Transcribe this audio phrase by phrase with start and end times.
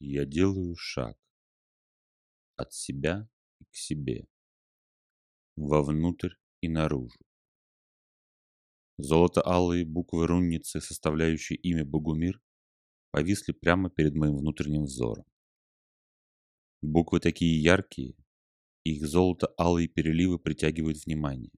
[0.00, 1.18] Я делаю шаг
[2.56, 3.28] от себя
[3.60, 4.26] и к себе,
[5.56, 7.18] вовнутрь и наружу.
[8.98, 12.40] Золото-алые буквы рунницы, составляющие имя Богумир,
[13.10, 15.24] повисли прямо перед моим внутренним взором.
[16.80, 18.14] Буквы такие яркие,
[18.84, 21.52] их золото-алые переливы притягивают внимание.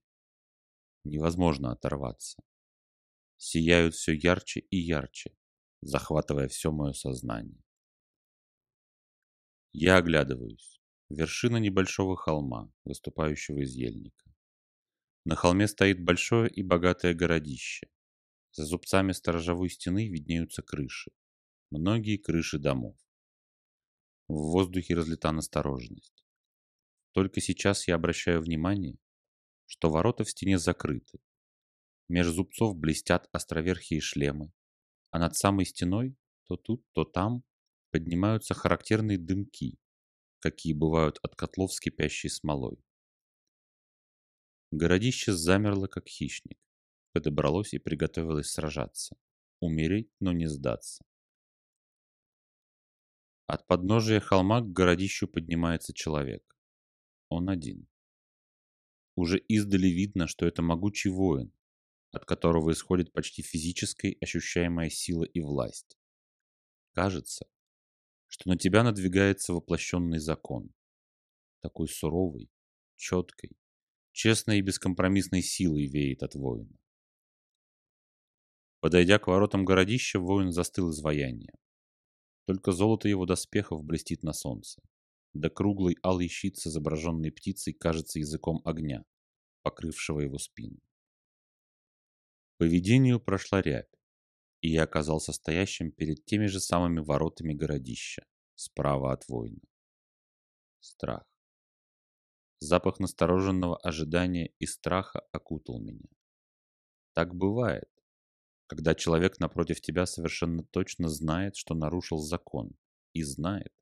[1.04, 2.42] Невозможно оторваться.
[3.36, 5.34] Сияют все ярче и ярче,
[5.82, 7.62] захватывая все мое сознание.
[9.72, 10.80] Я оглядываюсь.
[11.08, 14.32] Вершина небольшого холма, выступающего из ельника.
[15.24, 17.88] На холме стоит большое и богатое городище.
[18.52, 21.12] За зубцами сторожевой стены виднеются крыши.
[21.70, 22.96] Многие крыши домов.
[24.28, 26.24] В воздухе разлита настороженность.
[27.12, 28.98] Только сейчас я обращаю внимание,
[29.66, 31.20] что ворота в стене закрыты.
[32.08, 34.52] Меж зубцов блестят островерхие шлемы,
[35.10, 37.44] а над самой стеной то тут, то там
[37.90, 39.78] поднимаются характерные дымки,
[40.40, 42.82] какие бывают от котлов с кипящей смолой.
[44.70, 46.58] Городище замерло, как хищник,
[47.12, 49.16] подобралось и приготовилось сражаться,
[49.60, 51.04] умереть, но не сдаться.
[53.46, 56.56] От подножия холма к городищу поднимается человек.
[57.28, 57.88] Он один.
[59.16, 61.52] Уже издали видно, что это могучий воин,
[62.12, 65.98] от которого исходит почти физическая ощущаемая сила и власть.
[66.92, 67.46] Кажется,
[68.30, 70.72] что на тебя надвигается воплощенный закон.
[71.60, 72.48] Такой суровый,
[72.96, 73.50] четкой,
[74.12, 76.78] честной и бескомпромиссной силой веет от воина.
[78.78, 81.54] Подойдя к воротам городища, воин застыл изваянием.
[82.46, 84.80] Только золото его доспехов блестит на солнце.
[85.34, 89.04] Да круглый алый щит с изображенной птицей кажется языком огня,
[89.62, 90.78] покрывшего его спину.
[92.58, 93.99] По видению прошла рябь
[94.60, 99.60] и я оказался стоящим перед теми же самыми воротами городища, справа от воина.
[100.80, 101.24] Страх.
[102.60, 106.08] Запах настороженного ожидания и страха окутал меня.
[107.14, 107.90] Так бывает,
[108.66, 112.76] когда человек напротив тебя совершенно точно знает, что нарушил закон,
[113.12, 113.72] и знает,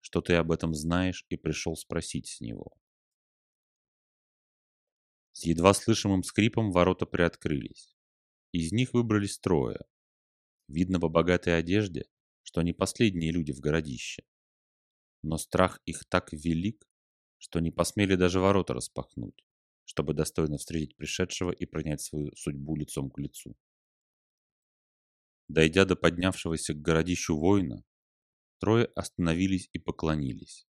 [0.00, 2.76] что ты об этом знаешь и пришел спросить с него.
[5.32, 7.96] С едва слышимым скрипом ворота приоткрылись.
[8.52, 9.80] Из них выбрались трое,
[10.70, 12.04] Видно по богатой одежде,
[12.42, 14.22] что они последние люди в городище.
[15.20, 16.88] Но страх их так велик,
[17.38, 19.44] что не посмели даже ворота распахнуть,
[19.84, 23.56] чтобы достойно встретить пришедшего и принять свою судьбу лицом к лицу.
[25.48, 27.82] Дойдя до поднявшегося к городищу воина,
[28.60, 30.68] трое остановились и поклонились,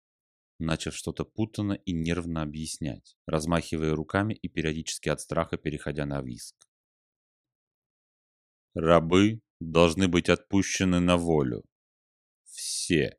[0.59, 6.55] начав что-то путанно и нервно объяснять, размахивая руками и периодически от страха переходя на виск.
[8.73, 11.63] Рабы должны быть отпущены на волю.
[12.45, 13.17] Все.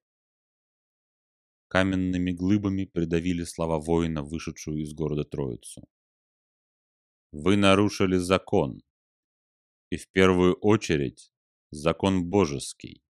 [1.69, 5.89] Каменными глыбами придавили слова воина, вышедшую из города Троицу.
[7.33, 8.83] Вы нарушили закон.
[9.91, 11.33] И в первую очередь
[11.71, 13.03] закон божеский.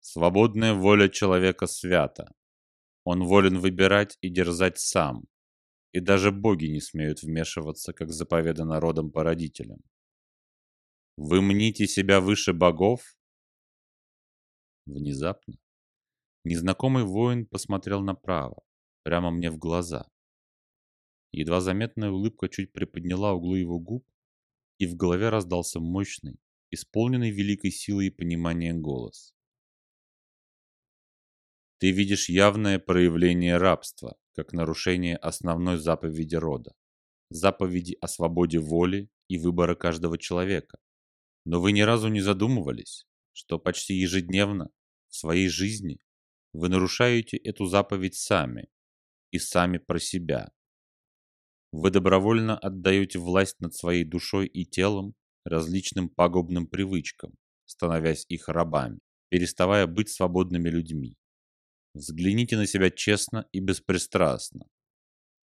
[0.00, 2.32] Свободная воля человека свята.
[3.04, 5.24] Он волен выбирать и дерзать сам.
[5.92, 9.82] И даже боги не смеют вмешиваться, как заповедано родом-породителям.
[11.16, 13.16] Вы мните себя выше богов?
[14.86, 15.58] Внезапно
[16.46, 18.62] незнакомый воин посмотрел направо,
[19.02, 20.08] прямо мне в глаза.
[21.32, 24.06] Едва заметная улыбка чуть приподняла углы его губ,
[24.78, 26.38] и в голове раздался мощный,
[26.70, 29.34] исполненный великой силой и пониманием голос.
[31.78, 36.74] Ты видишь явное проявление рабства, как нарушение основной заповеди рода,
[37.28, 40.78] заповеди о свободе воли и выбора каждого человека.
[41.46, 44.68] Но вы ни разу не задумывались, что почти ежедневно
[45.08, 46.00] в своей жизни
[46.52, 48.68] вы нарушаете эту заповедь сами
[49.30, 50.50] и сами про себя.
[51.70, 55.14] Вы добровольно отдаете власть над своей душой и телом
[55.44, 57.34] различным пагубным привычкам,
[57.64, 61.16] становясь их рабами, переставая быть свободными людьми.
[61.94, 64.66] Взгляните на себя честно и беспристрастно.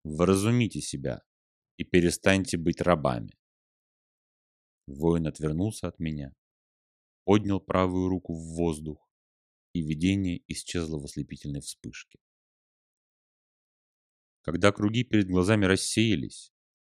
[0.02, 1.22] Вразумите себя
[1.76, 3.34] и перестаньте быть рабами.
[4.87, 6.34] Воин отвернулся от меня,
[7.25, 9.08] поднял правую руку в воздух,
[9.73, 12.19] и видение исчезло в ослепительной вспышке.
[14.43, 16.52] Когда круги перед глазами рассеялись,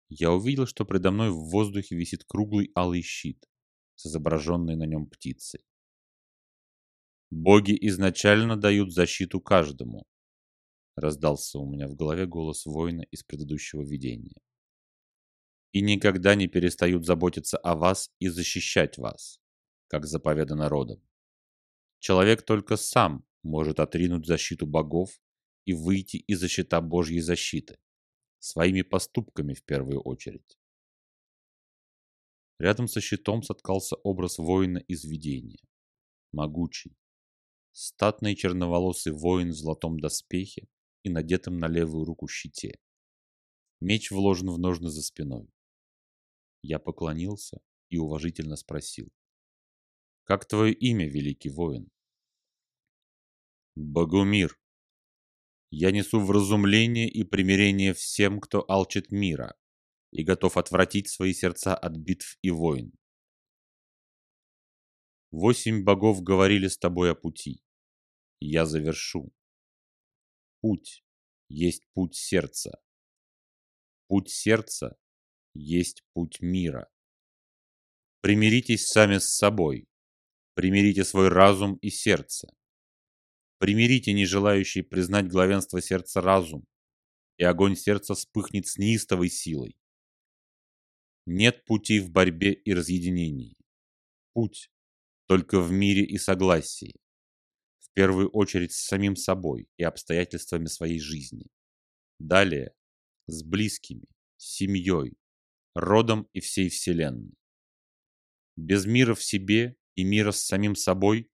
[0.08, 3.44] я увидел, что предо мной в воздухе висит круглый алый щит
[3.94, 5.64] с изображенной на нем птицей.
[7.30, 10.04] «Боги изначально дают защиту каждому»,—
[10.96, 14.40] раздался у меня в голове голос воина из предыдущего видения
[15.72, 19.40] и никогда не перестают заботиться о вас и защищать вас,
[19.88, 21.02] как заповедано родом.
[21.98, 25.20] Человек только сам может отринуть защиту богов
[25.64, 27.78] и выйти из-за щита Божьей защиты,
[28.38, 30.58] своими поступками в первую очередь.
[32.58, 35.68] Рядом со щитом соткался образ воина из видения.
[36.32, 36.96] Могучий,
[37.72, 40.68] статный черноволосый воин в золотом доспехе
[41.02, 42.78] и надетом на левую руку щите.
[43.80, 45.50] Меч вложен в ножны за спиной.
[46.68, 47.60] Я поклонился
[47.90, 49.08] и уважительно спросил.
[50.24, 51.92] «Как твое имя, великий воин?»
[53.76, 54.58] «Богумир.
[55.70, 59.56] Я несу вразумление и примирение всем, кто алчит мира
[60.10, 62.92] и готов отвратить свои сердца от битв и войн.
[65.30, 67.62] Восемь богов говорили с тобой о пути.
[68.40, 69.32] Я завершу.
[70.60, 71.04] Путь
[71.48, 72.82] есть путь сердца.
[74.08, 74.98] Путь сердца
[75.56, 76.88] есть путь мира.
[78.20, 79.86] Примиритесь сами с собой.
[80.54, 82.48] Примирите свой разум и сердце.
[83.58, 86.64] Примирите не желающий признать главенство сердца разум,
[87.38, 89.76] и огонь сердца вспыхнет с неистовой силой.
[91.26, 93.56] Нет пути в борьбе и разъединении.
[94.32, 94.70] Путь
[95.26, 96.94] только в мире и согласии.
[97.78, 101.46] В первую очередь с самим собой и обстоятельствами своей жизни.
[102.18, 102.74] Далее
[103.26, 104.06] с близкими,
[104.36, 105.16] семьей,
[105.76, 107.34] родом и всей Вселенной.
[108.56, 111.30] Без мира в себе и мира с самим собой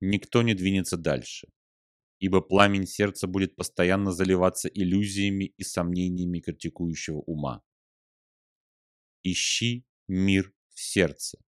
[0.00, 1.48] никто не двинется дальше,
[2.18, 7.62] ибо пламень сердца будет постоянно заливаться иллюзиями и сомнениями критикующего ума.
[9.22, 11.38] Ищи мир в сердце.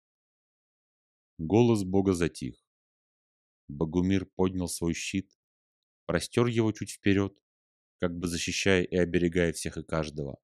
[1.39, 2.63] Голос Бога затих.
[3.69, 5.33] Богумир поднял свой щит,
[6.05, 7.35] простер его чуть вперед,
[8.01, 10.39] как бы защищая и оберегая всех и каждого,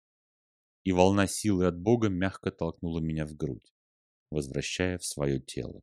[0.84, 3.74] и волна силы от Бога мягко толкнула меня в грудь,
[4.31, 5.81] возвращая в свое тело.